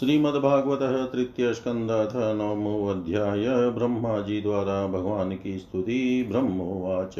श्रीमद्भागवत 0.00 1.12
तृतीय 1.12 1.54
स्कंद 1.54 1.90
अथ 1.90 2.16
नवमो 2.16 2.86
अध्याय 2.86 3.70
ब्रह्मा 3.70 4.20
जी 4.20 4.40
द्वारा 4.40 4.86
भगवान 4.86 5.32
की 5.32 5.58
स्तुति 5.58 6.26
ब्रह्मोवाच। 6.30 7.14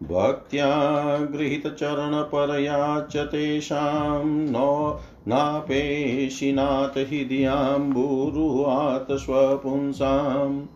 भक्त्या 0.02 1.18
गृहीतचरणपरया 1.18 3.00
च 3.00 3.16
तेषां 3.16 4.26
नो 4.26 5.00
नापेशिनाथ 5.28 6.98
हृदयाम्बुरुहात् 6.98 9.12
स्वपुंसाम् 9.12 10.66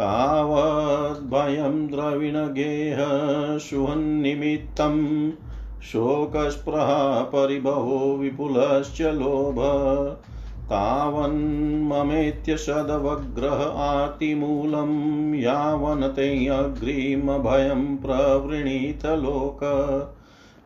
तावद्भयं 0.00 1.86
द्रविणगेह 1.86 2.96
शोकस्पृहा 5.82 7.22
परिभवो 7.22 8.16
विपुलश्च 8.16 9.02
लोभ। 9.02 9.56
तावन्ममेत्य 10.70 12.56
सदवग्रह 12.56 13.78
आतिमूलं 13.78 15.34
यावनतेऽग्रिमभयं 15.34 17.96
प्रवृणीतलोक 17.96 19.60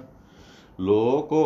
लोको 0.81 1.45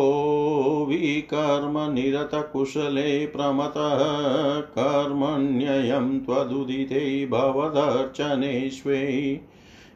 विकर्मनिरतकुशले 0.89 3.27
प्रमतः 3.27 4.59
कर्मण्ययं 4.59 6.19
त्वदुदिते 6.19 7.25
भवदर्चनेष्वै 7.25 9.39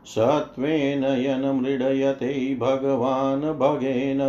सत्त्वेन 0.07 1.05
यन्मृडयते 1.05 2.57
भगवान् 2.61 3.59
भगेन 3.59 4.21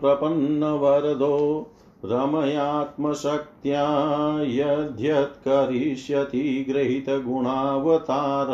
प्रपन्नवरदो 0.00 1.72
रमयात्मशक्त्या 2.04 3.84
यद्यत्करिष्यति 4.42 6.66
गृहीतगुणावतार। 6.68 8.46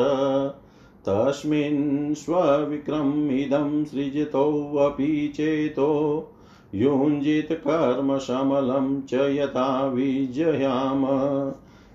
तस्मिन् 1.09 2.15
स्वविक्रमिदं 2.15 3.85
सृजतोऽपि 3.85 5.33
चेतो 5.37 6.29
युञ्जितकर्मशमलं 6.75 9.01
च 9.01 9.15
यथा 9.15 9.87
विजयाम। 9.87 11.05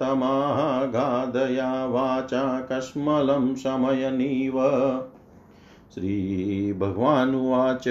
तमागादया 0.00 1.86
वाचा 1.86 2.60
कस्मलं 2.60 3.54
शमयनीव 3.54 4.60
श्रीभगवानुवाच। 5.94 7.88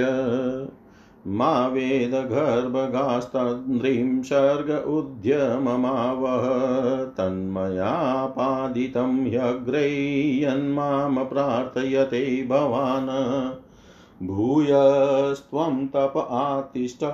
मा 1.28 1.68
वेदगर्भगास्तन्द्रीं 1.68 4.22
सर्ग 4.22 4.90
उद्यममावह 4.90 7.06
तन्मयापादितं 7.06 9.26
ह्यग्रय्यन्मां 9.26 11.26
प्रार्थयते 11.26 12.48
भवान्। 12.48 14.28
भूयस्त्वं 14.28 15.88
तप 15.88 16.28
आतिष्ठ 16.32 17.06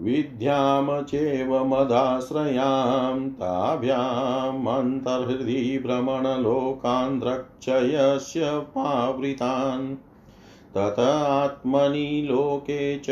विद्यां 0.00 1.02
चैव 1.02 1.64
मदाश्रयां 1.64 3.30
ताभ्यामन्तर्हृदि 3.30 5.82
भ्रमणलोकान् 5.86 7.20
द्रक्षयस्य 7.20 8.40
पावृतान्। 8.44 9.96
तत 10.76 11.00
आत्मनि 11.00 12.28
लोके 12.30 12.98
च 12.98 13.06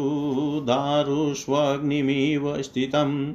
दारुष्वग्निमिव 0.65 2.63
स्थितं, 2.63 3.35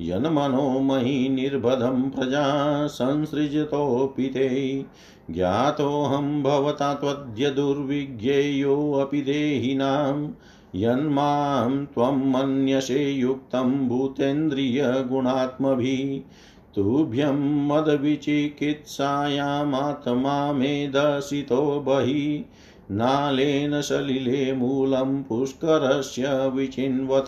यन्मनोमयि 0.00 1.28
निर्बधं 1.28 2.10
प्रजा 2.10 2.86
संसृजतोऽपि 2.86 4.22
ते। 4.22 4.84
ज्ञातोऽहं 5.30 6.42
भवता 6.42 6.94
त्वद्य 6.94 7.50
दुर्विज्ञेयोऽपि 7.50 9.20
देहिनां। 9.20 10.30
यन्मां 10.74 11.86
त्वं 11.86 12.32
मन्यसे 12.32 13.10
युक्तं 13.10 13.88
भूतेन्द्रियगुणात्मभिः। 13.88 16.30
तुभ्यं 16.74 17.68
मदविचिकित्सायामात्मा 17.68 20.52
मेदसितो 20.52 21.80
बहिः। 21.80 22.52
नालेन 22.90 23.80
सलिले 23.80 24.52
मूलं 24.52 25.22
पुष्करस्य 25.22 26.48
विचिन्वत। 26.48 27.26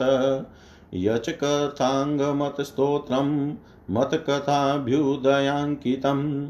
यचकथाङ्गमतस्तोत्रं 0.95 3.55
मतकथाभ्युदयाङ्कितम् 3.91 6.49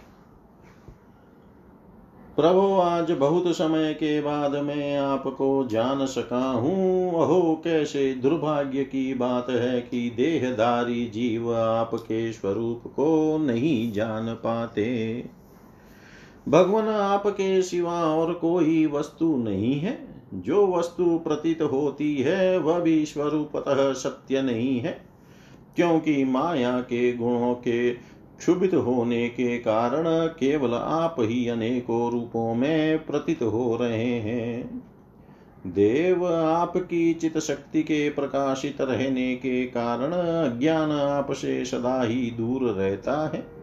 प्रभु, 2.40 2.80
आज 2.82 3.12
बहुत 3.12 3.48
समय 3.48 3.94
के 3.94 4.22
बाद 4.22 4.52
मैं 4.56 4.98
आपको 4.98 5.68
जान 5.72 6.06
सका 6.06 6.52
हूँ। 6.52 7.10
अहो, 7.24 7.62
कैसे 7.64 8.14
दुर्भाग्य 8.14 8.84
की 8.84 9.14
बात 9.14 9.50
है 9.50 9.82
कि 9.82 10.10
देहधारी 10.10 11.06
जीव 11.06 11.56
आपके 11.56 12.34
स्वरूप 12.34 12.84
को 12.88 13.38
नहीं 13.38 13.92
जान 13.92 14.34
पाते। 14.34 15.24
भगवान, 16.50 16.88
आपके 16.88 17.62
सिवा 17.62 18.04
और 18.04 18.34
कोई 18.34 18.86
वस्तु 18.86 19.38
नहीं 19.38 19.80
है। 19.80 20.26
जो 20.34 20.68
वस्तु 20.68 21.18
प्रतीत 21.18 21.62
होती 21.62 22.16
है, 22.16 22.58
वह 22.58 22.80
भी 22.80 23.06
स्वरूपतः 23.06 23.94
सत्य 23.94 24.42
नहीं 24.42 24.80
है। 24.80 25.06
क्योंकि 25.76 26.24
माया 26.24 26.82
के 26.82 27.14
गुणों 27.14 27.56
के 27.56 27.92
क्षुभित 28.40 28.74
होने 28.74 29.30
के 29.30 29.58
कारण 29.58 30.28
केवल 30.28 30.74
आप 30.74 31.16
ही 31.20 31.48
अनेकों 31.48 32.12
रूपों 32.12 32.56
में 32.56 33.06
प्रतीत 33.06 33.42
हो 33.42 33.78
रहे 33.82 34.20
हैं। 34.20 34.84
देव 35.68 36.28
आपकी 36.28 37.14
चित 37.14 37.38
शक्ति 37.38 37.84
के 37.84 38.10
प्रकाशित 38.10 38.82
रहने 38.82 39.36
के 39.36 39.66
कारण 39.66 40.12
ज्ञान 40.60 40.92
आपसे 40.92 41.66
सदा 41.66 42.04
ही 42.04 42.32
दूर 42.32 42.72
रहता 42.72 43.32
है। 43.34 43.60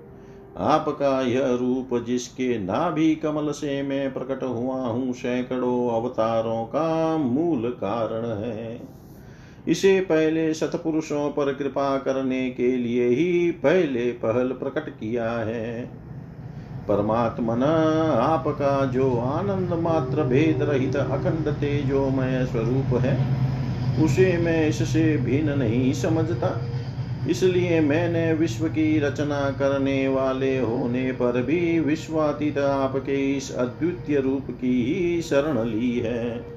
आपका 0.59 1.21
यह 1.21 1.55
रूप 1.55 2.05
जिसके 2.05 2.59
नाभि 2.59 3.15
कमल 3.15 3.51
से 3.51 3.83
मैं 3.83 4.13
प्रकट 4.13 4.43
हुआ 4.43 4.77
हूँ, 4.77 5.13
सैकड़ों 5.13 6.03
अवतारों 6.03 6.65
का 6.65 7.17
मूल 7.17 7.71
कारण 7.71 8.27
है। 8.45 8.96
इसे 9.69 10.01
पहले 10.01 10.55
सतपुरुषों 10.55 11.31
पर 11.31 11.53
कृपा 11.55 11.99
करने 11.99 12.51
के 12.51 12.77
लिए 12.77 13.09
ही 13.09 13.51
पहले 13.51 14.11
पहल 14.13 14.49
प्रकट 14.49 14.91
किया 14.91 15.31
है। 15.31 15.87
परमात्मन, 16.89 17.63
आपका 18.21 18.85
जो 18.85 19.17
आनंद 19.19 19.73
मात्र 19.73 20.23
भेद 20.23 20.63
रहित 20.63 20.97
अखंड 20.97 21.49
तेजोमय 21.49 22.47
स्वरूप 22.47 23.01
है, 23.01 23.47
उसे 24.05 24.39
मैं 24.39 24.69
इससे 24.69 25.17
भिन्न 25.17 25.59
नहीं 25.59 25.93
समझता। 25.93 26.61
इसलिए 27.31 27.81
मैंने 27.81 28.33
विश्व 28.33 28.69
की 28.69 28.99
रचना 28.99 29.51
करने 29.51 30.09
वाले 30.09 30.59
होने 30.59 31.13
पर 31.13 31.43
भी 31.43 31.81
विश्वातीत 31.81 32.59
आपके 32.59 33.37
इस 33.37 33.57
अद्वितीय 33.57 34.21
रूप 34.21 34.47
की 34.51 34.83
ही 34.85 35.23
शरण 35.23 35.65
ली 35.65 35.99
है। 35.99 36.56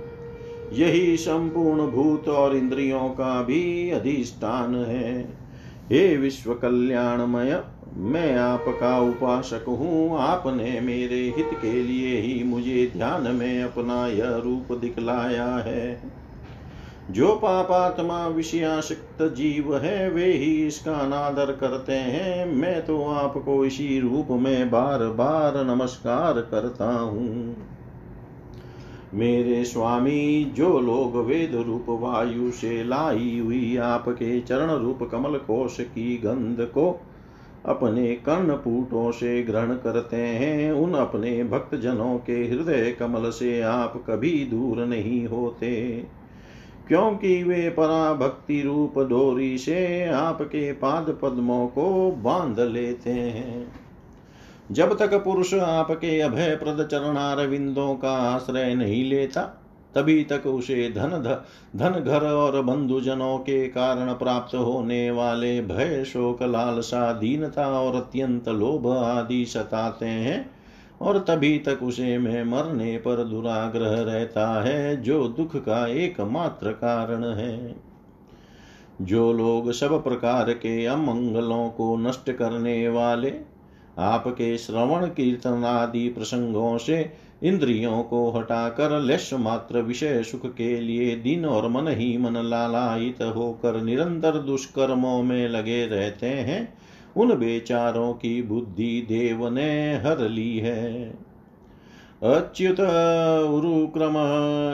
यही 0.73 1.17
संपूर्ण 1.17 1.87
भूत 1.87 2.27
और 2.27 2.55
इंद्रियों 2.55 3.09
का 3.09 3.43
भी 3.43 3.91
अधिष्ठान 3.91 4.75
है। 4.75 5.39
हे 5.91 6.17
विश्व 6.17 6.53
कल्याणमय 6.53 7.63
मैं 7.97 8.35
आपका 8.35 8.99
उपासक 8.99 9.65
हूँ। 9.67 10.19
आपने 10.19 10.79
मेरे 10.79 11.33
हित 11.37 11.49
के 11.53 11.83
लिए 11.83 12.21
ही 12.21 12.43
मुझे 12.43 12.91
ध्यान 12.97 13.35
में 13.35 13.63
अपना 13.63 14.07
यह 14.07 14.35
रूप 14.35 14.77
दिखलाया 14.77 15.47
है। 15.47 16.01
जो 17.11 17.35
पापात्मा 17.35 18.27
विषयाशक्त 18.27 19.21
जीव 19.21 19.77
है, 19.77 20.09
वे 20.09 20.25
ही 20.25 20.67
इसका 20.67 20.93
अनादर 20.93 21.45
करते 21.45 21.93
हैं। 21.93 22.45
मैं 22.45 22.85
तो 22.85 23.05
आपको 23.05 23.65
इसी 23.65 23.99
रूप 23.99 24.27
में 24.31 24.71
बार 24.71 24.99
बार 24.99 25.65
नमस्कार 25.65 26.41
करता 26.41 26.91
हूँ। 26.99 27.55
मेरे 29.13 29.65
स्वामी, 29.65 30.53
जो 30.55 30.79
लोग 30.79 31.17
वेद 31.17 31.55
रूप 31.55 31.85
वायु 31.89 32.51
से 32.51 32.83
लाई 32.83 33.39
हुई 33.39 33.77
आपके 33.77 34.41
चरण 34.41 34.71
रूप 34.71 35.09
कमल 35.11 35.37
कोश 35.37 35.79
की 35.79 36.17
गंध 36.17 36.57
को 36.59 37.01
अपने 37.65 38.15
कर्णपुटों 38.15 39.11
से 39.11 39.43
ग्रहण 39.43 39.73
करते 39.73 40.17
हैं, 40.17 40.71
उन 40.71 40.93
अपने 40.93 41.43
भक्त 41.43 41.75
जनों 41.75 42.17
के 42.17 42.33
हृदय 42.33 42.91
कमल 42.91 43.29
से 43.29 43.61
आप 43.61 44.03
कभी 44.09 44.45
दूर 44.45 44.85
नहीं 44.85 45.27
होते। 45.27 46.03
क्योंकि 46.87 47.43
वे 47.43 47.69
पराभक्ति 47.69 48.61
रूप 48.61 48.99
डोरी 48.99 49.57
से 49.57 50.05
आपके 50.05 50.71
पाद 50.71 51.19
पद्मों 51.21 51.67
को 51.67 52.11
बाँध 52.11 52.59
लेते 52.59 53.09
हैं। 53.09 53.71
जब 54.71 54.97
तक 54.97 55.13
पुरुष 55.13 55.53
आपके 55.53 56.19
अभय 56.19 56.55
प्रद 56.55 56.87
चरणार 56.91 57.47
विंदों 57.47 57.95
का 57.95 58.11
आश्रय 58.11 58.75
नहीं 58.75 59.09
लेता, 59.09 59.41
तभी 59.95 60.23
तक 60.23 60.47
उसे 60.47 60.89
धन 60.89 61.39
धन 61.75 61.89
घर 61.89 62.25
और 62.25 62.61
बंधुजनों 62.61 63.37
के 63.37 63.67
कारण 63.67 64.13
प्राप्त 64.13 64.55
होने 64.55 65.11
वाले 65.11 65.61
भय, 65.61 66.03
शोक, 66.03 66.43
लालसा, 66.43 67.13
दीनता 67.13 67.67
और 67.67 67.95
अत्यंत 67.95 68.49
लोभ 68.49 68.87
आदि 68.87 69.45
सताते 69.45 70.05
हैं 70.05 70.51
और 71.01 71.19
तभी 71.19 71.59
तक 71.59 71.79
उसे 71.83 72.17
में 72.17 72.43
मरने 72.43 72.97
पर 72.97 73.23
दुराग्रह 73.23 74.01
रहता 74.01 74.63
है, 74.63 75.01
जो 75.01 75.27
दुख 75.27 75.55
का 75.55 75.87
एकमात्र 75.87 76.71
कारण 76.71 77.23
है। 77.23 77.75
जो 79.01 79.33
लोग 79.33 79.71
सब 79.71 80.03
प्रकार 80.03 80.53
के 80.53 80.85
अमंगलों 80.85 81.69
को 81.69 81.97
नष्ट 81.97 82.31
करने 82.31 82.89
वाले 82.89 83.58
आपके 83.99 84.57
श्रवण 84.57 85.05
कीर्तन 85.05 85.63
आदि 85.65 86.09
प्रसंगों 86.09 86.77
से 86.77 87.13
इंद्रियों 87.43 88.03
को 88.03 88.31
हटाकर 88.31 88.99
लेश 88.99 89.33
मात्र 89.33 89.81
विषय 89.81 90.23
सुख 90.23 90.45
के 90.45 90.79
लिए 90.79 91.15
दिन 91.15 91.45
और 91.45 91.67
मन 91.69 91.87
ही 91.87 92.17
मन 92.17 92.37
लालायित 92.37 93.21
होकर 93.21 93.81
निरंतर 93.81 94.31
दुष्कर्मों 94.31 95.23
में 95.23 95.49
लगे 95.49 95.85
रहते 95.85 96.27
हैं। 96.27 96.73
उन 97.17 97.33
बेचारों 97.33 98.13
की 98.13 98.41
बुद्धि 98.41 99.05
देव 99.09 99.49
ने 99.49 99.95
हर 99.95 100.29
ली 100.29 100.57
है। 100.59 101.09
अच्युत 102.23 102.79
उरुक्रम, 103.49 104.13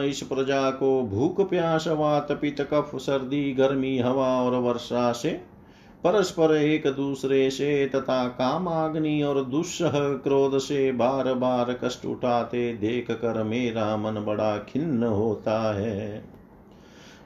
इस 0.10 0.22
प्रजा 0.22 0.70
को 0.72 1.02
भूख 1.02 1.50
प्यास, 1.50 1.88
वात 1.88 2.32
पित 2.32 2.62
कफ, 2.62 2.92
सर्दी, 2.96 3.54
गर्मी, 3.54 4.00
हवा 4.00 4.42
और 4.42 4.56
वर्षा 4.56 5.12
से 5.12 5.55
परस्पर 6.06 6.56
एक 6.56 6.88
दूसरे 6.88 7.50
से 7.50 7.88
तथा 7.96 8.28
कामाग्नि 8.28 9.22
और 9.22 9.44
दुस्सह 9.44 9.92
क्रोध 9.94 10.58
से 10.58 10.92
बार 10.92 11.34
बार 11.34 11.80
कष्ट 11.84 12.06
उठाते 12.06 12.74
देख 12.74 13.12
कर 13.12 13.44
मेरा 13.44 13.98
मन 13.98 14.26
बड़ा 14.26 14.58
खिन्न 14.58 15.04
होता 15.04 15.80
है। 15.80 16.24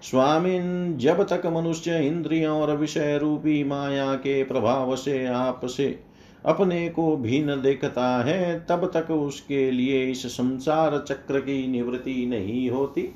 स्वामिन, 0.02 0.98
जब 0.98 1.24
तक 1.24 1.46
मनुष्य 1.46 2.00
इंद्रियों 2.00 2.62
और 2.62 2.78
विषय 2.78 3.18
रूपी 3.18 3.64
माया 3.64 4.16
के 4.16 4.44
प्रभाव 4.44 4.96
से 4.96 5.26
आपसे 5.26 6.00
अपने 6.46 6.90
को 6.90 7.18
भिन्न 7.18 7.62
देखता 7.62 8.24
है, 8.24 8.66
तब 8.70 8.92
तक 8.94 9.12
उसके 9.12 9.72
लिए 9.72 10.06
इस 10.06 10.28
संसार 10.28 11.06
चक्र 11.08 11.40
की 11.40 11.68
निवृत्ति 11.68 12.26
नहीं 12.26 12.70
होती। 12.70 13.16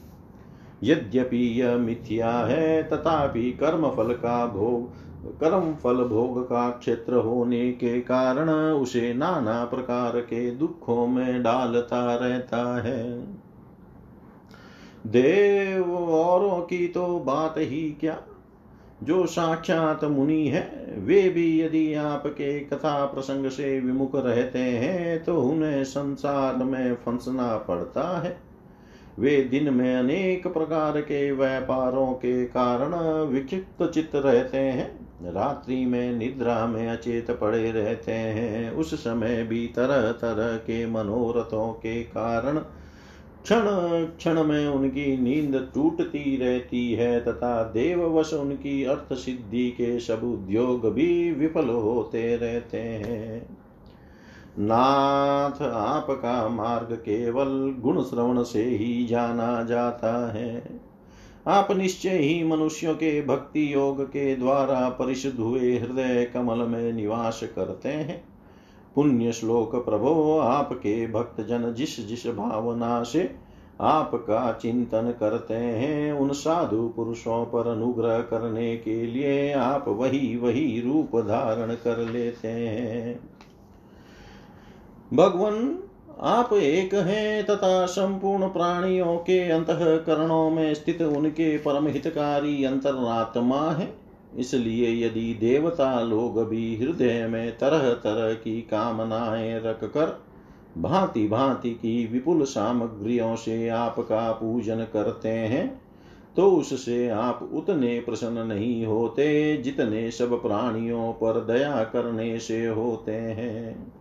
यद्यपि 0.83 1.61
यह 1.61 1.75
मिथ्या 1.77 2.31
है, 2.31 2.83
तथापि 2.83 3.51
कर्म 3.51 3.89
फल 3.89 4.13
का 4.13 4.45
भोग 4.47 5.12
कर्म 5.25 5.73
फल 5.73 6.03
भोग 6.03 6.43
का 6.43 6.69
क्षेत्र 6.69 7.15
होने 7.15 7.71
के 7.71 8.01
कारण 8.01 8.49
उसे 8.49 9.13
नाना 9.13 9.65
प्रकार 9.65 10.19
के 10.19 10.51
दुखों 10.51 11.07
में 11.07 11.43
डालता 11.43 12.15
रहता 12.15 12.81
है। 12.81 13.21
देव 15.07 15.97
औरों 15.97 16.61
की 16.61 16.87
तो 16.87 17.19
बात 17.19 17.55
ही 17.57 17.97
क्या? 17.99 18.21
जो 19.03 19.25
साक्षात 19.25 20.03
मुनि 20.03 20.47
है, 20.47 20.95
वे 20.97 21.29
भी 21.29 21.61
यदि 21.61 21.93
आपके 21.93 22.59
कथा 22.59 23.05
प्रसंग 23.05 23.49
से 23.49 23.79
विमुख 23.79 24.15
रहते 24.15 24.59
हैं 24.59 25.23
तो 25.23 25.41
उन्हें 25.41 25.83
संसार 25.83 26.55
में 26.55 26.95
फंसना 26.95 27.57
पड़ता 27.57 28.21
है। 28.21 28.37
वे 29.19 29.43
दिन 29.43 29.73
में 29.73 29.95
अनेक 29.95 30.47
प्रकार 30.47 31.01
के 31.01 31.31
व्यापारों 31.31 32.07
के 32.07 32.45
कारण 32.45 32.95
विक्षिप्त 33.25 33.91
चित्त 33.93 34.15
रहते 34.15 34.57
हैं। 34.57 35.02
रात्रि 35.25 35.85
में 35.85 36.11
निद्रा 36.11 36.65
में 36.67 36.87
अचेत 36.89 37.31
पड़े 37.31 37.71
रहते 37.71 38.11
हैं। 38.11 38.71
उस 38.71 38.93
समय 39.03 39.43
भी 39.43 39.67
तरह 39.67 40.11
तरह 40.11 40.57
के 40.57 40.85
मनोरथों 40.87 41.73
के 41.73 42.03
कारण 42.03 42.57
क्षण 43.43 43.61
क्षण 44.17 44.43
में 44.43 44.67
उनकी 44.67 45.17
नींद 45.17 45.71
टूटती 45.73 46.37
रहती 46.37 46.93
है 46.93 47.25
तथा 47.25 47.63
देववश 47.63 48.33
उनकी 48.33 48.83
अर्थ 48.83 49.13
सिद्धि 49.13 49.69
के 49.71 49.99
सब 49.99 50.23
उद्योग 50.23 50.93
भी 50.93 51.31
विफल 51.31 51.69
होते 51.69 52.35
रहते 52.35 52.77
हैं। 52.77 53.57
नाथ, 54.59 55.61
आपका 55.61 56.49
मार्ग 56.49 56.95
केवल 56.95 57.75
गुण 57.79 58.01
श्रवण 58.01 58.43
से 58.43 58.63
ही 58.63 59.05
जाना 59.05 59.63
जाता 59.63 60.31
है। 60.31 60.82
आप 61.47 61.71
निश्चय 61.71 62.17
ही 62.17 62.43
मनुष्यों 62.43 62.95
के 62.95 63.21
भक्ति 63.21 63.73
योग 63.73 64.03
के 64.03 64.35
द्वारा 64.35 64.89
परिशुद्ध 64.89 65.39
हुए 65.39 65.77
हृदय 65.77 66.31
कमल 66.33 66.57
में 66.57 66.93
निवास 66.93 67.43
करते 67.43 67.89
हैं। 67.89 68.23
पुण्य 68.95 69.31
श्लोक, 69.31 69.85
प्रभो, 69.85 70.39
आपके 70.39 71.07
भक्त 71.07 71.41
जन 71.41 71.73
जिस 71.73 72.07
जिस 72.07 72.27
भावना 72.27 73.03
से 73.03 73.35
आपका 73.81 74.51
चिंतन 74.61 75.15
करते 75.19 75.53
हैं, 75.53 76.13
उन 76.13 76.29
साधु 76.29 76.93
पुरुषों 76.95 77.45
पर 77.45 77.67
अनुग्रह 77.67 78.19
करने 78.19 78.77
के 78.77 79.05
लिए 79.05 79.53
आप 79.53 79.85
वही 79.87 80.37
वही 80.37 80.81
रूप 80.81 81.19
धारण 81.19 81.75
कर 81.75 81.97
लेते 81.97 82.47
हैं। 82.47 83.19
भगवान 85.13 85.79
आप 86.17 86.53
एक 86.53 86.93
हैं 86.95 87.43
तथा 87.45 87.85
संपूर्ण 87.85 88.47
प्राणियों 88.47 89.17
के 89.17 89.39
अंतकरणों 89.49 90.49
में 90.49 90.73
स्थित 90.73 91.01
उनके 91.01 91.57
परम 91.57 91.87
हितकारी 91.87 92.63
अंतरात्मा 92.63 93.61
है। 93.71 93.93
इसलिए 94.37 95.05
यदि 95.05 95.33
देवता 95.33 95.99
लोग 96.01 96.39
भी 96.49 96.75
हृदय 96.77 97.27
में 97.27 97.57
तरह 97.57 97.89
तरह 97.93 98.33
की 98.33 98.61
कामनाएँ 98.61 99.59
रख 99.59 99.83
कर 99.83 100.21
भांति 100.77 101.27
भांति 101.27 101.69
की 101.71 102.05
विपुल 102.07 102.43
सामग्रियों 102.43 103.35
से 103.35 103.67
आपका 103.69 104.31
पूजन 104.31 104.85
करते 104.93 105.29
हैं 105.29 105.81
तो 106.37 106.49
उससे 106.51 107.09
आप 107.09 107.49
उतने 107.53 107.99
प्रसन्न 107.99 108.47
नहीं 108.47 108.85
होते 108.85 109.57
जितने 109.57 110.09
सब 110.11 110.41
प्राणियों 110.41 111.11
पर 111.13 111.39
दया 111.45 111.83
करने 111.83 112.39
से 112.39 112.65
होते 112.65 113.11
हैं। 113.11 113.93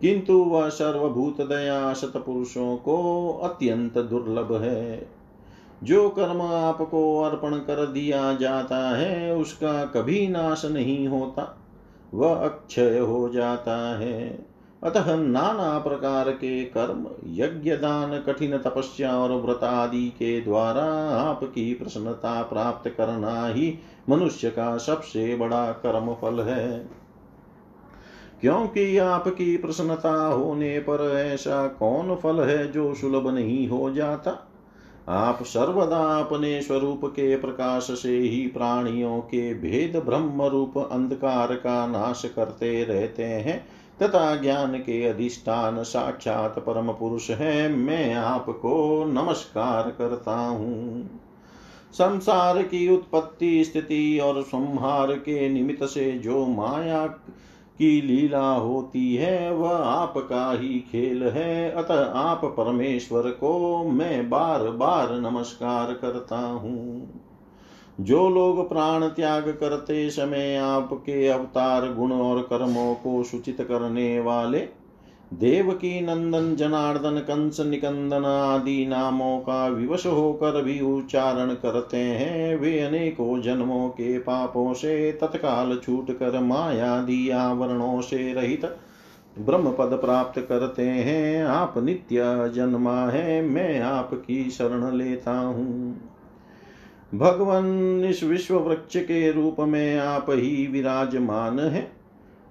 किंतु 0.00 0.32
वह 0.32 0.68
सर्वभूत 0.68 1.40
दया 1.40 1.92
सतपुरुषों 1.92 2.76
को 2.76 3.30
अत्यंत 3.42 3.98
दुर्लभ 3.98 4.62
है। 4.62 5.08
जो 5.84 6.08
कर्म 6.08 6.42
आपको 6.42 7.22
अर्पण 7.22 7.50
कर 7.50 7.86
दिया 7.86 8.32
जाता 8.32 8.96
है, 8.96 9.36
उसका 9.36 9.84
कभी 9.84 10.28
नाश 10.28 10.64
नहीं 10.64 11.08
होता। 11.08 11.58
वह 12.14 12.34
अक्षय 12.34 12.98
हो 12.98 13.28
जाता 13.28 13.98
है। 13.98 14.46
अतः 14.82 15.16
नाना 15.16 15.78
प्रकार 15.78 16.30
के 16.30 16.64
कर्म, 16.64 17.06
यज्ञ 17.26 17.70
दान, 17.70 18.18
कठिन 18.18 18.58
तपस्या 18.58 19.18
और 19.18 19.32
व्रत 19.32 19.64
आदि 19.64 20.08
के 20.08 20.40
द्वारा 20.40 20.84
आपकी 21.10 21.74
प्रसन्नता 21.74 22.42
प्राप्त 22.42 22.90
करना 22.90 23.46
ही 23.46 23.78
मनुष्य 24.10 24.50
का 24.50 24.76
सबसे 24.76 25.36
बड़ा 25.36 25.72
कर्म 25.72 26.14
फल 26.14 26.40
है। 26.40 26.88
क्योंकि 28.40 28.98
आपकी 28.98 29.56
प्रसन्नता 29.56 30.26
होने 30.26 30.78
पर 30.78 31.16
ऐसा 31.16 31.68
कौन 31.68 32.14
फल 32.14 32.40
है 32.40 32.72
जो 32.72 32.94
सुलभ 32.94 33.28
नहीं 33.28 33.68
हो 33.68 33.90
जाता? 33.90 34.44
आप 35.08 35.42
सर्वदा 35.42 36.20
अपने 36.20 36.62
स्वरूप 36.62 37.00
के 37.04 37.36
प्रकाश 37.36 37.82
से 37.82 38.18
ही 38.18 38.46
प्राणियों 38.46 39.20
के 39.20 39.54
भेद 39.54 40.02
ब्रह्म 40.06 40.42
रूप 40.42 40.78
अंधकार 40.78 41.54
का 41.54 41.86
नाश 41.86 42.22
करते 42.36 42.84
रहते 42.84 43.24
हैं, 43.24 43.66
तथा 44.02 44.36
ज्ञान 44.36 44.74
के 44.74 45.04
अधिष्ठान 45.04 45.82
साक्षात 45.82 46.58
परम 46.58 46.92
पुरुष 46.92 47.30
है। 47.30 47.68
मैं 47.68 48.14
आपको 48.14 49.04
नमस्कार 49.04 49.94
करता 49.98 50.36
हूँ। 50.36 51.10
संसार 51.92 52.62
की 52.62 52.94
उत्पत्ति, 52.94 53.64
स्थिति 53.64 54.18
और 54.18 54.42
संहार 54.42 55.12
के 55.12 55.48
निमित्त 55.48 55.84
से 55.84 56.12
जो 56.12 56.46
माया 56.46 57.06
की 57.78 58.02
लीला 58.02 58.50
होती 58.50 59.14
है, 59.14 59.54
वह 59.54 59.76
आपका 59.76 60.52
ही 60.52 60.80
खेल 60.92 61.22
है। 61.22 61.70
अतः 61.70 62.12
आप 62.12 62.44
परमेश्वर 62.44 63.22
को 63.22 63.84
मैं 63.84 64.30
बार 64.30 64.62
बार 64.62 65.12
नमस्कार 65.12 65.92
करता 65.92 66.38
हूँ। 66.38 67.10
जो 68.00 68.28
लोग 68.30 68.68
प्राण 68.68 69.06
त्याग 69.06 69.42
करते 69.42 70.10
समय 70.10 70.56
आपके 70.56 71.28
अवतार, 71.28 71.92
गुण 71.92 72.12
और 72.12 72.42
कर्मों 72.42 72.94
को 72.94 73.22
सूचित 73.22 73.60
करने 73.60 74.20
वाले 74.20 74.77
देवकी 75.34 76.00
नंदन, 76.00 76.56
जनार्दन, 76.56 77.18
कंस, 77.18 77.60
निकंदन 77.60 78.24
आदि 78.24 78.86
नामों 78.86 79.38
का 79.38 79.68
विवश 79.68 80.06
होकर 80.06 80.62
भी 80.62 80.80
उच्चारण 80.80 81.54
करते 81.54 81.96
हैं। 81.96 82.56
वे 82.56 82.80
अनेकों 82.80 83.40
जन्मों 83.42 83.88
के 83.88 84.18
पापों 84.18 84.74
से 84.74 85.12
तत्काल 85.12 85.80
छूट 85.84 86.10
कर 86.10 86.40
मायादि 86.40 87.30
आवरणों 87.30 88.00
से 88.00 88.32
रहित 88.32 88.64
ब्रह्म 89.38 89.70
पद 89.70 89.98
प्राप्त 90.04 90.40
करते 90.40 90.82
हैं। 90.82 91.44
आप 91.44 91.74
नित्य 91.78 92.18
जन्मा 92.54 93.06
है, 93.06 93.42
मैं 93.42 93.80
आपकी 93.80 94.50
शरण 94.50 94.96
लेता 94.96 95.38
हूँ। 95.38 96.00
भगवान 97.14 98.04
इस 98.04 98.24
विश्व 98.24 98.56
वृक्ष 98.56 98.96
के 98.96 99.32
रूप 99.32 99.56
में 99.60 99.98
आप 99.98 100.26
ही 100.30 100.66
विराजमान 100.66 101.60
है। 101.60 101.97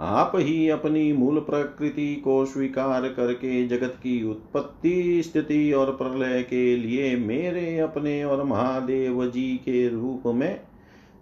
आप 0.01 0.31
ही 0.35 0.69
अपनी 0.69 1.13
मूल 1.13 1.39
प्रकृति 1.39 2.15
को 2.15 2.45
स्वीकार 2.45 3.07
करके 3.07 3.67
जगत 3.67 3.95
की 3.97 4.29
उत्पत्ति, 4.29 5.23
स्थिति 5.23 5.71
और 5.71 5.91
प्रलय 5.91 6.43
के 6.43 6.75
लिए 6.75 7.15
मेरे, 7.15 7.79
अपने 7.79 8.23
और 8.23 8.43
महादेव 8.43 9.25
जी 9.25 9.57
के 9.57 9.89
रूप 9.89 10.23
में 10.27 10.61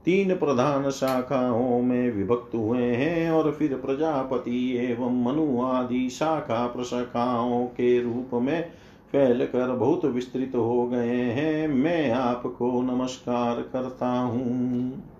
तीन 0.06 0.36
प्रधान 0.36 0.90
शाखाओं 0.90 1.82
में 1.82 2.12
विभक्त 2.12 2.56
हुए 2.56 2.84
हैं 2.84 3.32
और 3.32 3.52
फिर 3.52 3.74
प्रजापति 3.74 4.78
एवं 4.78 5.24
मनु 5.24 5.62
आदि 5.62 6.10
शाखा 6.10 6.68
प्रशाखाओं 6.68 7.66
के 7.66 8.02
रूप 8.02 8.30
में 8.34 8.70
फैल 9.12 9.46
कर 9.46 9.72
बहुत 9.72 10.06
विस्तृत 10.06 10.52
हो 10.56 10.88
गए 10.88 11.22
हैं। 11.22 11.68
मैं 11.68 12.12
आपको 12.12 12.82
नमस्कार 12.82 13.56
करता 13.74 14.20
हूँ। 14.20 15.15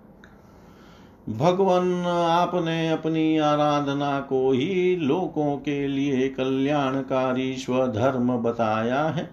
भगवान, 1.28 2.06
आपने 2.06 2.90
अपनी 2.90 3.38
आराधना 3.38 4.20
को 4.20 4.52
ही 4.52 4.96
लोगों 4.96 5.56
के 5.56 5.88
लिए 5.88 6.28
कल्याणकारी 6.28 7.56
स्वधर्म 7.56 8.36
बताया 8.36 9.02
है। 9.04 9.30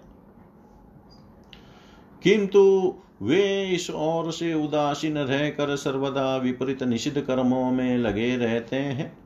किंतु 2.22 2.94
वे 3.22 3.64
इस 3.64 3.90
ओर 3.90 4.32
से 4.32 4.54
उदासीन 4.54 5.18
रहकर 5.18 5.76
सर्वदा 5.76 6.36
विपरीत 6.36 6.82
निषिद्ध 6.82 7.20
कर्मों 7.20 7.70
में 7.70 7.98
लगे 7.98 8.36
रहते 8.36 8.76
हैं। 8.76 9.23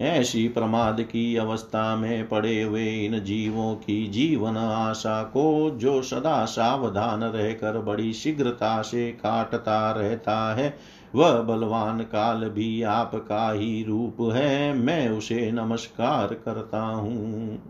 ऐसी 0.00 0.48
प्रमाद 0.48 1.00
की 1.00 1.36
अवस्था 1.36 1.96
में 1.96 2.28
पड़े 2.28 2.62
हुए 2.62 3.04
इन 3.06 3.20
जीवों 3.20 3.74
की 3.74 4.06
जीवन 4.06 4.56
आशा 4.56 5.22
को 5.22 5.70
जो 5.70 6.02
सदा 6.02 6.44
सावधान 6.44 7.24
रहकर 7.24 7.78
बड़ी 7.78 8.12
शीघ्रता 8.12 8.82
से 8.82 9.10
काटता 9.12 9.90
रहता 9.90 10.54
है, 10.54 10.78
वह 11.14 11.40
बलवान 11.42 12.00
काल 12.00 12.48
भी 12.48 12.82
आपका 12.82 13.52
ही 13.52 13.84
रूप 13.84 14.32
है, 14.34 14.74
मैं 14.74 15.08
उसे 15.08 15.50
नमस्कार 15.52 16.34
करता 16.34 16.82
हूँ। 16.82 17.62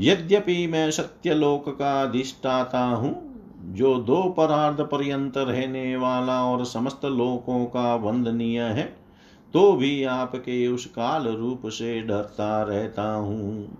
यद्यपि 0.00 0.66
मैं 0.66 0.90
सत्यलोक 0.90 1.68
का 1.68 2.02
अधिष्ठाता 2.02 2.80
हूँ, 2.80 3.30
जो 3.64 3.94
दो 3.94 4.22
परार्ध 4.22 4.80
पर्यंत 4.80 5.38
रहने 5.38 5.96
वाला 5.96 6.44
और 6.44 6.64
समस्त 6.64 7.04
लोकों 7.04 7.64
का 7.64 7.94
वंदनीय 7.94 8.62
है 8.62 8.99
तो 9.54 9.72
भी 9.72 10.04
आपके 10.04 10.68
उस 10.68 10.86
काल 10.86 11.28
रूप 11.28 11.62
से 11.66 12.00
डरता 12.00 12.62
रहता 12.62 13.14
हूँ। 13.14 13.78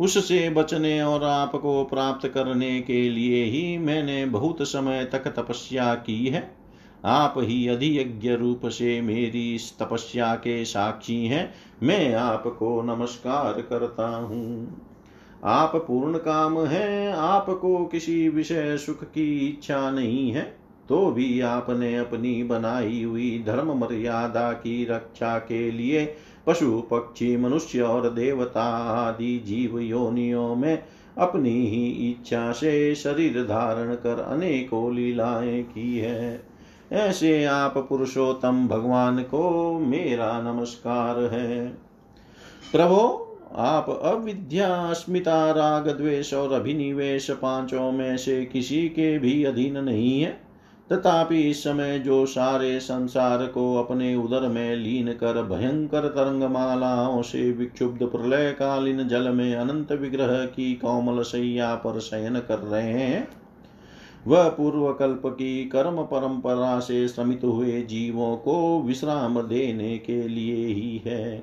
उससे 0.00 0.50
बचने 0.50 1.02
और 1.02 1.24
आपको 1.24 1.84
प्राप्त 1.84 2.28
करने 2.28 2.80
के 2.80 3.10
लिए 3.10 3.44
ही 3.44 3.78
मैंने 3.78 4.26
बहुत 4.26 4.58
समय 4.62 5.04
तक 5.04 5.28
तपस्या 5.28 5.94
की 5.94 6.26
है। 6.26 6.58
आप 7.04 7.34
ही 7.38 7.68
अधियज्ञ 7.68 8.30
रूप 8.30 8.66
से 8.66 9.00
मेरी 9.00 9.54
इस 9.54 9.78
तपस्या 9.78 10.34
के 10.34 10.64
साक्षी 10.64 11.26
हैं। 11.26 11.54
मैं 11.82 12.14
आपको 12.14 12.82
नमस्कार 12.82 13.52
करता 13.52 14.16
हूँ। 14.16 14.82
आप 15.44 15.76
पूर्ण 15.76 16.18
काम 16.18 16.58
हैं, 16.58 17.12
आपको 17.12 17.84
किसी 17.84 18.28
विषय 18.28 18.76
सुख 18.78 19.04
की 19.04 19.48
इच्छा 19.48 19.90
नहीं 19.90 20.30
है। 20.30 20.57
तो 20.88 21.10
भी 21.10 21.40
आपने 21.40 21.96
अपनी 21.96 22.44
बनाई 22.44 23.02
हुई 23.02 23.44
धर्म 23.46 23.78
मर्यादा 23.78 24.52
की 24.52 24.84
रक्षा 24.84 25.38
के 25.38 25.70
लिए 25.70 26.14
पशु, 26.46 26.82
पक्षी, 26.90 27.36
मनुष्य 27.36 27.80
और 27.80 28.10
देवता 28.10 28.64
आदि 29.08 29.42
जीव 29.46 29.78
योनियों 29.78 30.54
में 30.54 30.82
अपनी 31.18 31.66
ही 31.66 32.10
इच्छा 32.10 32.52
से 32.52 32.94
शरीर 32.94 33.42
धारण 33.42 33.94
कर 33.94 34.20
अनेकों 34.20 34.94
लीलाएँ 34.94 35.62
की 35.62 35.98
है। 35.98 36.42
ऐसे 36.92 37.44
आप 37.44 37.78
पुरुषोत्तम 37.78 38.68
भगवान 38.68 39.22
को 39.22 39.72
मेरा 39.78 40.40
नमस्कार 40.40 41.18
है। 41.18 41.68
प्रभो, 42.72 43.24
आप 43.54 44.00
अविद्या, 44.02 44.68
अस्मिता, 44.68 45.50
राग, 45.50 45.88
द्वेष 45.88 46.34
और 46.34 46.52
अभिनिवेश 46.52 47.30
पाँचों 47.30 47.92
में 47.92 48.16
से 48.16 48.44
किसी 48.44 48.88
के 48.88 49.18
भी 49.18 49.44
अधीन 49.44 49.76
नहीं 49.76 50.22
है। 50.22 50.47
तथापि 50.92 51.40
इस 51.40 51.62
समय 51.64 51.98
जो 51.98 52.24
सारे 52.26 52.78
संसार 52.80 53.46
को 53.46 53.74
अपने 53.76 54.14
उदर 54.16 54.48
में 54.48 54.76
लीन 54.76 55.12
कर 55.12 55.42
भयंकर 55.42 56.08
तरंग 56.08 56.42
मालाओं 56.42 57.22
से 57.22 57.50
विक्षुब्ध 57.52 58.06
प्रलय 58.06 58.50
कालीन 58.52 59.08
जल 59.08 59.28
में 59.28 59.54
अनंत 59.56 59.92
विग्रह 59.92 60.44
की 60.46 60.74
कोमल 60.74 61.22
सैया 61.22 61.74
पर 61.74 62.00
शयन 62.00 62.38
कर 62.38 62.58
रहे 62.58 62.92
हैं, 62.92 63.28
वह 64.26 64.48
पूर्व 64.48 64.92
कल्प 64.92 65.22
की 65.26 65.64
कर्म 65.64 66.02
परंपरा 66.02 66.78
से 66.80 67.06
श्रमित 67.08 67.44
हुए 67.44 67.80
जीवों 67.82 68.36
को 68.36 68.82
विश्राम 68.82 69.40
देने 69.42 69.98
के 69.98 70.28
लिए 70.28 70.66
ही 70.66 71.02
है। 71.06 71.42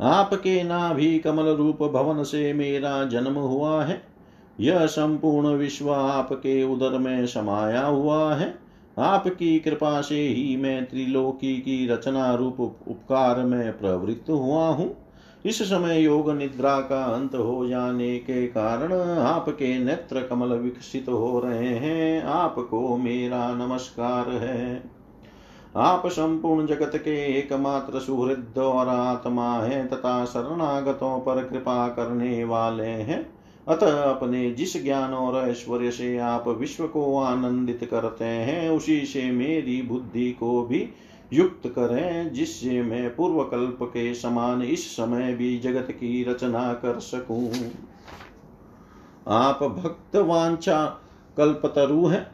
आपके 0.00 0.62
नाभि 0.62 1.18
कमल 1.18 1.48
रूप 1.48 1.82
भवन 1.82 2.22
से 2.22 2.52
मेरा 2.52 3.04
जन्म 3.04 3.34
हुआ 3.34 3.84
है। 3.84 4.13
यह 4.60 4.86
संपूर्ण 4.86 5.48
विश्व 5.48 5.92
आपके 5.92 6.62
उदर 6.64 6.98
में 6.98 7.26
समाया 7.26 7.86
हुआ 7.86 8.34
है। 8.34 8.58
आपकी 8.98 9.58
कृपा 9.58 10.00
से 10.00 10.20
ही 10.20 10.56
मैं 10.56 10.84
त्रिलोकी 10.84 11.56
की 11.56 11.88
रचना 11.88 12.34
रूप 12.34 12.60
उपकार 12.60 13.38
में 13.38 13.78
प्रवृत्त 13.78 14.30
हुआ 14.30 14.68
हूँ। 14.68 14.96
इस 15.46 15.62
समय 15.62 16.00
योग 16.00 16.30
निद्रा 16.30 16.80
का 16.80 17.04
अंत 17.04 17.34
हो 17.34 17.68
जाने 17.68 18.18
के 18.18 18.46
कारण 18.46 18.92
आपके 19.18 19.78
नेत्र 19.78 20.22
कमल 20.22 20.48
विकसित 20.48 21.08
हो 21.08 21.40
रहे 21.40 21.74
हैं। 21.74 22.22
आपको 22.22 22.96
मेरा 22.96 23.54
नमस्कार 23.54 24.28
है। 24.28 24.82
आप 25.76 26.06
संपूर्ण 26.06 26.66
जगत 26.66 26.92
के 26.94 27.38
एकमात्र 27.38 27.98
सुहृद 27.98 28.58
और 28.58 28.88
आत्मा 28.88 29.56
है 29.56 29.86
तथा 29.86 30.24
शरणागतों 30.24 31.20
पर 31.20 31.44
कृपा 31.44 31.88
करने 31.88 32.44
वाले 32.44 32.86
हैं। 32.86 33.33
अतः 33.68 34.02
अपने 34.02 34.50
जिस 34.50 34.82
ज्ञान 34.82 35.14
और 35.14 35.48
ऐश्वर्य 35.48 35.90
से 35.90 36.18
आप 36.18 36.48
विश्व 36.48 36.86
को 36.86 37.18
आनंदित 37.18 37.88
करते 37.90 38.24
हैं, 38.24 38.70
उसी 38.70 39.06
से 39.06 39.30
मेरी 39.30 39.82
बुद्धि 39.82 40.32
को 40.32 40.62
भी 40.62 40.88
युक्त 41.32 41.66
करें, 41.66 42.32
जिससे 42.32 42.82
मैं 42.82 43.16
पूर्व 43.16 43.44
कल्प 43.44 43.78
के 43.82 44.14
समान 44.14 44.62
इस 44.62 44.96
समय 44.96 45.34
भी 45.34 45.58
जगत 45.58 45.90
की 45.90 46.24
रचना 46.24 46.74
कर 46.74 47.00
सकूँ। 47.00 47.52
आप 49.28 49.62
भक्त 49.62 50.16
वांछा 50.16 51.00
कल्पतरु 51.36 52.06
हैं। 52.06 52.33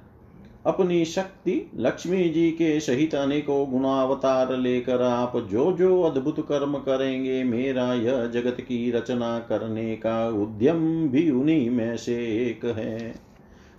अपनी 0.66 1.04
शक्ति 1.04 1.70
लक्ष्मी 1.76 2.28
जी 2.28 2.50
के 2.50 2.80
सहित 2.80 3.14
अनेकों 3.14 3.70
गुणावतार 3.70 4.56
लेकर 4.56 5.02
आप 5.02 5.36
जो 5.50 5.70
जो 5.72 6.00
अद्भुत 6.02 6.40
कर्म 6.40 6.74
करेंगे, 6.78 7.42
मेरा 7.44 7.92
यह 7.94 8.26
जगत 8.26 8.60
की 8.60 8.90
रचना 8.90 9.38
करने 9.38 9.94
का 9.96 10.28
उद्यम 10.28 11.08
भी 11.08 11.30
उन्हीं 11.30 11.70
में 11.70 11.96
से 11.96 12.16
एक 12.48 12.64
है। 12.64 13.14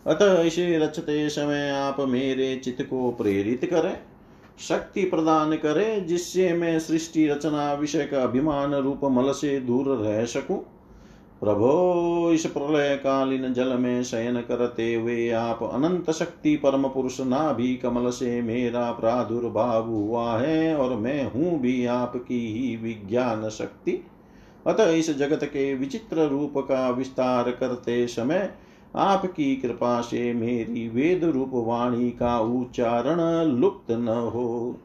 अतः 0.05 0.41
इसे 0.41 0.77
रचते 0.79 1.29
समय 1.29 1.69
आप 1.69 1.99
मेरे 1.99 2.55
चित्त 2.55 2.81
को 2.81 3.11
प्रेरित 3.11 3.65
करें, 3.65 3.97
शक्ति 4.59 5.03
प्रदान 5.03 5.55
करें, 5.55 6.05
जिससे 6.07 6.53
मैं 6.53 6.77
सृष्टि 6.79 7.27
रचना 7.27 7.73
विषय 7.73 8.05
का 8.05 8.23
अभिमान 8.23 8.75
रूप 8.75 9.05
मल 9.05 9.31
से 9.31 9.59
दूर 9.59 9.95
रह 9.97 10.25
सकूँ। 10.25 10.63
प्रभो, 11.41 12.31
इस 12.33 12.45
प्रलय 12.45 12.95
कालीन 12.95 13.53
जल 13.53 13.67
में 13.67 14.03
शयन 14.03 14.41
करते 14.41 14.93
हुए 14.93 15.29
आप 15.29 15.63
अनंत 15.63 16.11
शक्ति 16.11 16.55
परम 16.55 16.87
पुरुष 16.87 17.19
ना 17.21 17.53
भी 17.53 17.75
कमल 17.75 18.09
से 18.09 18.41
मेरा 18.41 18.91
प्रादुर्भाव 18.91 19.89
हुआ 19.89 20.37
है 20.37 20.75
और 20.75 20.95
मैं 20.95 21.31
हूँ 21.31 21.59
भी 21.59 21.85
आपकी 21.85 22.53
ही 22.53 22.75
विज्ञान 22.75 23.49
शक्ति। 23.49 24.05
अतः 24.67 24.89
इस 24.89 25.17
जगत 25.17 25.43
के 25.43 25.73
विचित्र 25.73 26.27
रूप 26.27 26.53
का 26.57 26.89
विस्तार 26.89 27.51
करते 27.51 28.07
समय 28.07 28.53
आपकी 28.95 29.55
कृपा 29.55 30.01
से 30.01 30.33
मेरी 30.33 30.87
वेद 30.89 31.23
रूप 31.23 31.51
वाणी 31.53 32.11
का 32.11 32.39
उच्चारण 32.39 33.47
लुप्त 33.47 33.91
न 33.91 34.07
हो। 34.07 34.77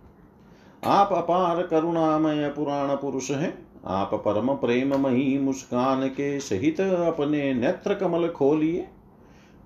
आप 0.85 1.13
अपार 1.13 1.63
करुणामय 1.63 2.49
पुराण 2.49 2.97
पुरुष 2.97 3.31
हैं। 3.31 3.66
आप 3.87 4.15
परम 4.15 4.55
प्रेम 4.55 4.97
मही 4.97 5.39
मुस्कान 5.39 6.09
के 6.09 6.41
सहित 6.41 6.81
अपने 6.81 7.55
नेत्र 7.55 7.95
कमल 7.95 8.29
खोलिए 8.29 8.87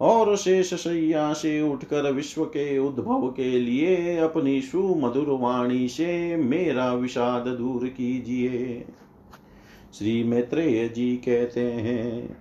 और 0.00 0.36
शेष 0.36 0.74
सैया 0.74 1.32
से 1.32 1.60
उठकर 1.62 2.12
विश्व 2.12 2.44
के 2.44 2.78
उद्भव 2.78 3.28
के 3.28 3.58
लिए 3.60 4.16
अपनी 4.16 4.60
सुमधुर 4.60 5.26
वाणी 5.28 5.88
से 5.88 6.36
मेरा 6.36 6.92
विषाद 6.92 7.48
दूर 7.48 7.88
कीजिए। 7.88 8.84
श्री 9.98 10.24
मैत्रेय 10.24 10.88
जी 10.88 11.16
कहते 11.16 11.60
हैं 11.60 12.36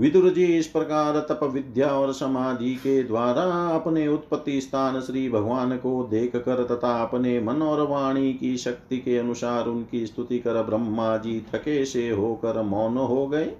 विदुर 0.00 0.28
जी 0.30 0.44
इस 0.44 0.66
प्रकार 0.66 1.18
तप 1.28 1.40
विद्या 1.44 1.88
और 1.88 2.12
समाधि 2.12 2.74
के 2.74 3.02
द्वारा 3.02 3.42
अपने 3.74 4.06
उत्पत्ति 4.08 4.60
स्थान 4.60 5.00
श्री 5.00 5.28
भगवान 5.30 5.76
को 5.76 6.02
देख 6.04 6.36
कर 6.36 6.64
तथा 6.64 6.92
अपने 7.02 7.40
मन 7.40 7.62
और 7.62 7.86
वाणी 7.88 8.32
की 8.32 8.56
शक्ति 8.56 8.98
के 8.98 9.18
अनुसार 9.18 9.66
उनकी 9.66 10.06
स्तुति 10.06 10.38
कर 10.38 10.62
ब्रह्मा 10.62 11.16
जी 11.16 11.40
थके 11.54 11.84
से 11.84 12.08
होकर 12.10 12.62
मौन 12.62 12.96
हो 12.96 13.26
गए। 13.26 13.52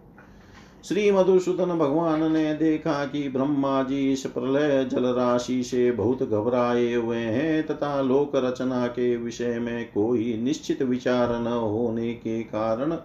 श्री 0.84 1.10
मधुसूदन 1.10 1.78
भगवान 1.78 2.32
ने 2.32 2.54
देखा 2.54 3.04
कि 3.04 3.28
ब्रह्मा 3.28 3.82
जी 3.82 4.12
इस 4.12 4.26
प्रलय 4.26 4.84
जल 4.84 5.12
राशि 5.14 5.62
से 5.62 5.90
बहुत 5.92 6.22
घबराए 6.22 6.94
हुए 6.94 7.16
हैं 7.16 7.66
तथा 7.66 8.00
लोक 8.02 8.36
रचना 8.36 8.86
के 8.86 9.16
विषय 9.16 9.58
में 9.58 9.84
कोई 9.92 10.36
निश्चित 10.42 10.82
विचार 10.82 11.40
न 11.40 11.46
होने 11.46 12.12
के 12.14 12.42
कारण 12.42 12.96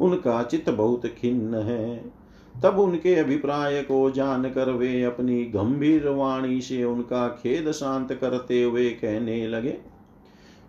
उनका 0.00 0.42
चित्त 0.42 0.70
बहुत 0.70 1.06
खिन्न 1.06 1.54
है। 1.54 2.23
तब 2.62 2.78
उनके 2.78 3.14
अभिप्राय 3.14 3.82
को 3.82 4.10
जानकर 4.10 4.70
वे 4.70 5.02
अपनी 5.02 5.44
गंभीर 5.44 6.08
वाणी 6.08 6.60
से 6.60 6.84
उनका 6.84 7.28
खेद 7.28 7.70
शांत 7.70 8.12
करते 8.12 8.62
हुए 8.62 8.90
कहने 8.90 9.48
लगे। 9.48 9.76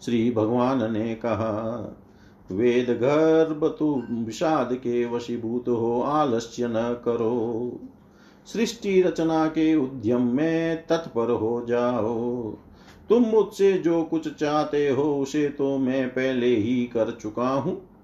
श्री 0.06 0.32
भगवान 0.32 0.94
ने 0.94 1.16
कहा, 1.16 1.96
वेद 2.52 2.90
गर्भ 2.90 3.76
तु 3.80 4.04
विषाद 4.12 4.74
के 4.74 5.06
वशीभूत 5.06 5.70
हो, 5.70 6.02
आलस्य 6.02 6.68
न 6.68 7.02
करो। 7.06 7.80
सृष्टि 8.46 9.02
रचना 9.02 9.48
के 9.48 9.76
उद्यम 9.76 10.22
में 10.22 10.88
तत्पर 10.88 11.32
हो 11.32 11.66
जाओ। 11.70 12.52
तुम 13.10 13.24
मुझसे 13.24 13.74
जो 13.74 14.04
कुछ 14.04 14.34
चाहते 14.34 14.90
हो, 14.90 15.20
उसे 15.20 15.50
तो 15.50 15.78
मैं 15.78 16.10
पहले 16.10 16.56
ही 16.56 16.86
कर 16.86 17.12
चुका 17.12 17.50
हूँ। 17.50 17.95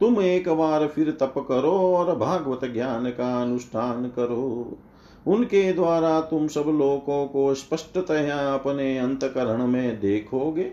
तुम 0.00 0.20
एक 0.20 0.48
बार 0.48 0.86
फिर 0.86 1.10
तप 1.10 1.34
करो 1.48 1.72
और 1.96 2.16
भागवत 2.16 2.60
ज्ञान 2.64 3.10
का 3.10 3.42
अनुष्ठान 3.42 4.04
करो। 4.08 4.78
उनके 5.26 5.72
द्वारा 5.72 6.20
तुम 6.20 6.46
सब 6.48 6.64
लोगों 6.66 7.26
को 7.26 7.54
स्पष्टतया 7.54 8.54
अपने 8.54 8.98
अंतकरण 8.98 9.66
में 9.66 10.00
देखोगे। 10.00 10.70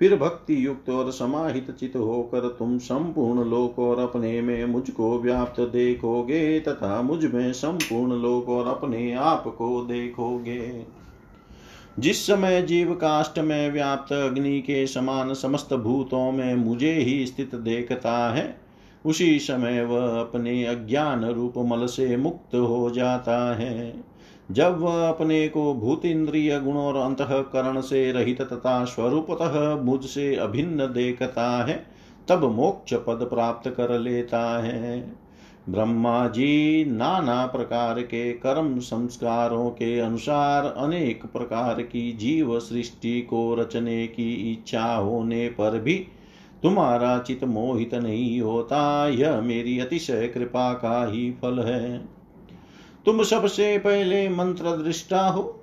फिर 0.00 0.16
भक्ति 0.16 0.66
युक्त 0.66 0.88
और 0.90 1.10
समाहित 1.12 1.70
चित 1.70 1.96
होकर 1.96 2.48
तुम 2.48 2.78
संपूर्ण 2.78 3.44
लोक 3.44 3.78
और 3.78 3.98
अपने 3.98 4.40
में 4.40 4.64
मुझको 4.64 5.18
व्याप्त 5.18 5.60
देखोगे 5.60 6.60
तथा 6.60 7.02
मुझमें 7.02 7.52
संपूर्ण 7.52 8.12
लोक 8.12 8.48
और 8.48 8.66
अपने 8.66 9.12
आप 9.12 9.44
को 9.58 9.84
देखोगे। 9.84 10.84
जिस 11.98 12.26
समय 12.26 12.62
जीव 12.62 12.94
काष्ट 12.94 13.38
में 13.38 13.72
व्याप्त 13.72 14.12
अग्नि 14.12 14.60
के 14.60 14.86
समान 14.86 15.34
समस्त 15.34 15.74
भूतों 15.74 16.32
में 16.32 16.54
मुझे 16.54 16.92
ही 16.92 17.26
स्थित 17.26 17.54
देखता 17.54 18.32
है 18.34 18.61
उसी 19.06 19.38
समय 19.38 19.84
वह 19.84 20.20
अपने 20.20 20.64
अज्ञान 20.64 21.24
रूप 21.24 21.54
मल 21.56 21.86
से 21.86 22.16
मुक्त 22.16 22.54
हो 22.54 22.90
जाता 22.90 23.54
है। 23.54 24.04
जब 24.50 24.80
वह 24.80 25.08
अपने 25.08 25.48
को 25.48 25.74
भूत 25.74 26.04
इंद्रिय 26.04 26.60
गुण 26.60 26.74
और 26.74 26.96
अंतकरण 26.96 27.80
से 27.80 28.12
रहित 28.12 28.42
तथा 28.42 28.84
स्वरूपतः 28.84 29.82
मुझसे 29.82 30.36
अभिन्न 30.36 30.86
देखता 30.86 31.64
है, 31.64 31.86
तब 32.28 32.44
मोक्ष 32.44 32.94
पद 32.94 33.28
प्राप्त 33.30 33.70
कर 33.70 33.98
लेता 33.98 34.62
है। 34.62 35.22
ब्रह्मा 35.68 36.28
जी 36.28 36.84
नाना 36.84 37.46
प्रकार 37.46 38.00
के 38.00 38.32
कर्म 38.32 38.78
संस्कारों 38.78 39.70
के 39.70 39.98
अनुसार 39.98 40.64
अनेक 40.64 41.26
प्रकार 41.26 41.82
की 41.82 42.12
जीव 42.12 42.60
सृष्टि 42.60 43.20
को 43.20 43.54
रचने 43.54 44.06
की 44.06 44.52
इच्छा 44.52 44.94
होने 44.94 45.48
पर 45.48 45.78
भी 45.78 46.06
तुम्हारा 46.62 47.18
चित 47.18 47.44
मोहित 47.44 47.94
नहीं 47.94 48.40
होता, 48.40 49.08
यह 49.08 49.40
मेरी 49.40 49.78
अतिशय 49.78 50.28
कृपा 50.28 50.72
का 50.72 51.10
ही 51.10 51.30
फल 51.30 51.58
है। 51.58 52.08
तुम 53.06 53.22
सबसे 53.22 53.78
पहले 53.78 54.28
मंत्र 54.28 54.64
दृष्टा 54.64 55.28
हो। 55.28 55.58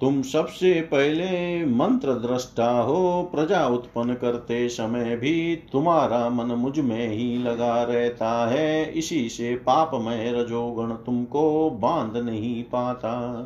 तुम 0.00 0.22
सबसे 0.22 0.80
पहले 0.80 1.64
मंत्र 1.66 2.12
दृष्टा 2.12 2.70
हो। 2.80 3.22
प्रजा 3.34 3.66
उत्पन्न 3.66 4.14
करते 4.14 4.68
समय 4.68 5.16
भी 5.16 5.56
तुम्हारा 5.72 6.30
मन 6.30 6.46
मुझमें 6.46 7.08
ही 7.08 7.38
लगा 7.38 7.82
रहता 7.82 8.48
है। 8.48 8.92
इसी 8.92 9.28
से 9.28 9.56
पापमय 9.56 10.32
रजोगण 10.32 10.90
तुमको 10.90 11.70
बाँध 11.70 12.16
नहीं 12.16 12.64
पाता। 12.64 13.40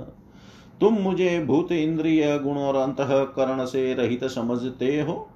तुम 0.81 0.95
मुझे 0.95 1.45
भूत 1.45 1.73
इंद्रिय 1.73 2.39
गुण 2.39 2.55
और 2.55 2.77
अंतकरण 2.77 3.65
से 3.65 3.95
रहित 3.95 4.25
समझते 4.25 5.01
हो। 5.01 5.30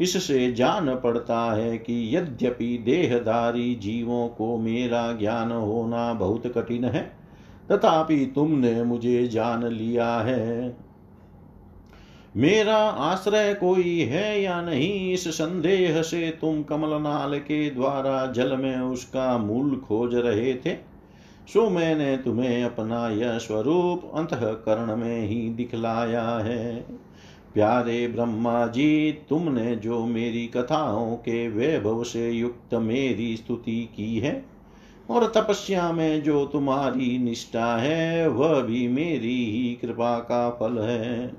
इससे 0.00 0.52
जान 0.52 0.94
पड़ता 0.94 1.40
है 1.52 1.76
कि 1.78 2.16
यद्यपि 2.16 2.76
देहधारी 2.78 3.74
जीवों 3.74 4.28
को 4.28 4.56
मेरा 4.58 5.12
ज्ञान 5.12 5.52
होना 5.52 6.12
बहुत 6.12 6.46
कठिन 6.46 6.84
है, 6.84 7.02
तथापि 7.70 8.32
तुमने 8.34 8.82
मुझे 8.82 9.26
जान 9.28 9.66
लिया 9.66 10.16
है। 10.16 10.76
मेरा 12.36 12.76
आश्रय 12.76 13.54
कोई 13.54 13.98
है 14.00 14.40
या 14.42 14.60
नहीं, 14.62 15.12
इस 15.12 15.28
संदेह 15.28 16.00
से 16.02 16.30
तुम 16.40 16.62
कमलनाल 16.62 17.38
के 17.38 17.70
द्वारा 17.70 18.26
जल 18.26 18.56
में 18.56 18.78
उसका 18.78 19.36
मूल 19.38 19.76
खोज 19.76 20.14
रहे 20.14 20.54
थे, 20.54 20.74
सो 21.48 21.68
मैंने 21.70 22.16
तुम्हें 22.16 22.64
अपना 22.64 23.08
यह 23.08 23.38
स्वरूप 23.38 24.10
अंतकरण 24.14 24.96
में 24.96 25.26
ही 25.26 25.48
दिखलाया 25.48 26.28
है। 26.38 26.86
प्यारे 27.54 28.08
ब्रह्मा 28.08 28.66
जी, 28.66 29.12
तुमने 29.12 29.76
जो 29.76 30.06
मेरी 30.06 30.46
कथाओं 30.46 31.16
के 31.16 31.48
वैभव 31.48 32.02
से 32.04 32.30
युक्त 32.30 32.74
मेरी 32.74 33.36
स्तुति 33.36 33.88
की 33.96 34.18
है, 34.18 34.44
और 35.10 35.32
तपस्या 35.36 35.92
में 35.92 36.22
जो 36.22 36.44
तुम्हारी 36.46 37.18
निष्ठा 37.18 37.76
है, 37.76 38.28
वह 38.28 38.60
भी 38.60 38.88
मेरी 38.88 39.44
ही 39.50 39.78
कृपा 39.82 40.18
का 40.18 40.50
फल 40.50 40.78
है। 40.78 41.32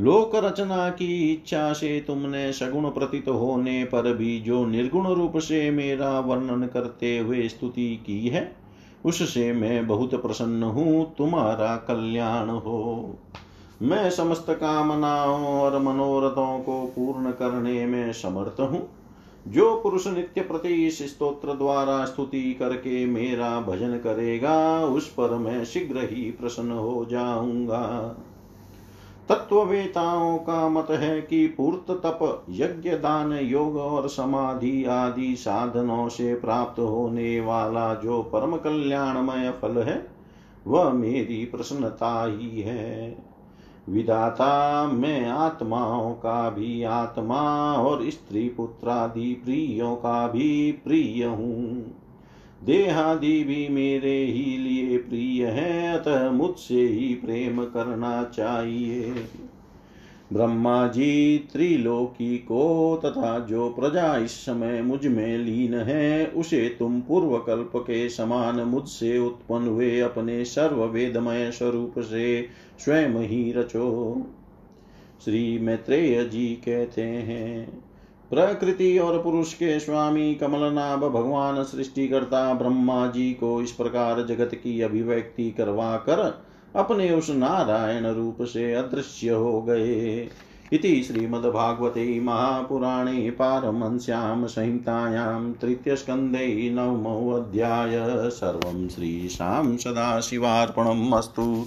लोक 0.00 0.34
रचना 0.34 0.88
की 0.90 1.32
इच्छा 1.32 1.72
से 1.72 2.04
तुमने 2.06 2.52
सगुण 2.52 2.88
प्रतीत 2.90 3.28
होने 3.28 3.84
पर 3.84 4.12
भी 4.14 4.40
जो 4.40 4.66
निर्गुण 4.66 5.06
रूप 5.06 5.38
से 5.38 5.70
मेरा 5.70 6.20
वर्णन 6.20 6.66
करते 6.66 7.18
हुए 7.18 7.48
स्तुति 7.48 8.02
की 8.06 8.28
है, 8.28 8.56
उससे 9.04 9.52
मैं 9.52 9.86
बहुत 9.86 10.22
प्रसन्न 10.22 10.62
हूँ, 10.62 11.14
तुम्हारा 11.14 11.76
कल्याण 11.76 12.48
हो। 12.48 13.18
मैं 13.84 14.10
समस्त 14.10 14.46
कामनाओं 14.50 15.46
और 15.46 15.78
मनोरथों 15.78 16.58
को 16.58 16.86
पूर्ण 16.86 17.30
करने 17.30 17.86
में 17.86 18.12
समर्थ 18.12 18.60
हूँ। 18.60 18.88
जो 19.48 19.80
पुरुष 19.82 20.06
नित्य 20.06 20.40
प्रति 20.40 20.68
इस 20.68 21.02
स्त्रोत्र 21.02 21.54
द्वारा 21.54 22.04
स्तुति 22.04 22.54
करके 22.54 23.06
मेरा 23.06 23.60
भजन 23.60 23.98
करेगा, 23.98 24.84
उस 24.84 25.08
पर 25.08 25.34
मैं 25.34 25.64
शीघ्र 25.64 25.98
ही 25.98 26.30
प्रसन्न 26.30 26.70
हो 26.70 27.06
जाऊँगा। 27.10 28.16
तत्ववेताओं 29.28 30.38
का 30.38 30.68
मत 30.68 30.86
है 30.90 31.20
कि 31.22 31.46
पूर्त 31.46 31.90
तप, 31.90 32.44
यज्ञ, 32.50 32.90
दान, 32.90 33.32
योग 33.32 33.76
और 33.76 34.08
समाधि 34.08 34.84
आदि 34.84 35.36
साधनों 35.36 36.08
से 36.08 36.34
प्राप्त 36.34 36.80
होने 36.80 37.40
वाला 37.40 37.94
जो 37.94 38.22
परम 38.22 38.56
कल्याणमय 38.56 39.54
फल 39.62 39.82
है, 39.82 40.06
वह 40.66 40.92
मेरी 40.92 41.44
प्रसन्नता 41.44 42.24
ही 42.24 42.60
है। 42.60 43.33
विदाता 43.88 44.86
मैं 44.86 45.26
आत्माओं 45.26 46.12
का 46.12 46.50
भी 46.50 46.82
आत्मा 46.82 47.72
और 47.72 48.10
स्त्री 48.10 48.48
पुत्रादि 48.48 49.34
प्रियों 49.44 49.96
का 49.96 50.28
भी 50.28 50.72
प्रिय 50.72 51.24
हूँ। 51.24 51.94
देहादि 52.64 53.44
भी 53.44 53.68
मेरे 53.68 54.24
ही 54.24 54.58
लिए 54.58 54.98
प्रिय 54.98 55.46
है, 55.46 55.98
अतः 55.98 56.30
मुझसे 56.30 56.86
ही 56.86 57.14
प्रेम 57.14 57.64
करना 57.64 58.24
चाहिए। 58.24 59.14
ब्रह्मा 60.32 60.86
जी 60.86 61.38
त्रिलोकी 61.52 62.38
को 62.38 63.00
तथा 63.04 63.38
जो 63.38 63.68
प्रजा 63.68 64.16
इस 64.16 64.30
समय 64.30 64.82
मुझमें 64.82 65.38
लीन 65.38 65.74
है, 65.74 66.26
उसे 66.26 66.76
तुम 66.78 67.00
पूर्व 67.00 67.38
कल्प 67.38 67.72
के 67.76 68.08
समान 68.08 68.60
मुझसे 68.60 69.18
उत्पन्न 69.18 69.68
हुए 69.68 70.00
अपने 70.00 70.44
सर्व 70.44 70.84
वेदमय 70.84 71.50
स्वरूप 71.50 71.94
से 71.98 72.48
स्वयं 72.78 73.20
ही 73.20 73.52
रचो 73.52 74.16
श्री 75.24 75.58
मैत्रेय 75.58 76.24
जी 76.24 76.46
कहते 76.46 77.02
हैं 77.02 77.82
प्रकृति 78.30 78.98
और 78.98 79.22
पुरुष 79.22 79.52
के 79.54 79.80
स्वामी 79.80 80.34
कमलनाभ 80.34 81.04
भगवान 81.04 81.62
सृष्टिकर्ता 81.62 82.54
ब्रह्मा 82.54 83.06
जी 83.06 83.32
को 83.32 83.62
इस 83.62 83.72
प्रकार 83.72 84.22
जगत 84.26 84.54
की 84.54 84.80
अभिव्यक्ति 84.80 85.50
करवा 85.50 85.96
कर 85.96 86.42
अपने 86.76 87.10
उस 87.10 87.30
नारायण 87.30 88.06
रूप 88.06 88.42
से 88.42 88.74
अदृश्य 88.74 89.30
हो 89.30 89.62
गए। 89.62 90.28
इति 90.72 91.02
श्रीमद्भागवते 91.02 92.20
महापुराणे 92.20 93.30
पारमंस्यां 93.30 94.46
संहितायां 94.46 95.52
तृतीयस्कन्धे 95.52 96.70
नवमोऽध्याय 96.70 98.00
सर्वं 98.30 98.88
श्रीशां 98.88 99.76
सदाशिवार्पणम् 99.76 101.12
अस्तु। 101.12 101.66